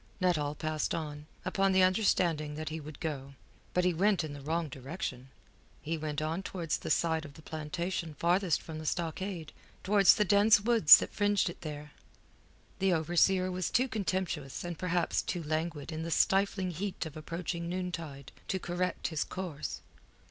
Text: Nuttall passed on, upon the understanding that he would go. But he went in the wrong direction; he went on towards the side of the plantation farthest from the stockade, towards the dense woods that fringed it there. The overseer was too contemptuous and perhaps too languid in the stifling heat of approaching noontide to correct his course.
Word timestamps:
Nuttall 0.19 0.55
passed 0.55 0.95
on, 0.95 1.27
upon 1.45 1.73
the 1.73 1.83
understanding 1.83 2.55
that 2.55 2.69
he 2.69 2.79
would 2.79 2.99
go. 2.99 3.35
But 3.71 3.85
he 3.85 3.93
went 3.93 4.23
in 4.23 4.33
the 4.33 4.41
wrong 4.41 4.67
direction; 4.67 5.29
he 5.79 5.95
went 5.95 6.23
on 6.23 6.41
towards 6.41 6.79
the 6.79 6.89
side 6.89 7.23
of 7.23 7.35
the 7.35 7.43
plantation 7.43 8.15
farthest 8.15 8.63
from 8.63 8.79
the 8.79 8.87
stockade, 8.87 9.53
towards 9.83 10.15
the 10.15 10.25
dense 10.25 10.59
woods 10.59 10.97
that 10.97 11.13
fringed 11.13 11.51
it 11.51 11.61
there. 11.61 11.91
The 12.79 12.93
overseer 12.93 13.51
was 13.51 13.69
too 13.69 13.87
contemptuous 13.87 14.63
and 14.63 14.75
perhaps 14.75 15.21
too 15.21 15.43
languid 15.43 15.91
in 15.91 16.01
the 16.01 16.09
stifling 16.09 16.71
heat 16.71 17.05
of 17.05 17.15
approaching 17.15 17.69
noontide 17.69 18.31
to 18.47 18.57
correct 18.57 19.09
his 19.09 19.23
course. 19.23 19.81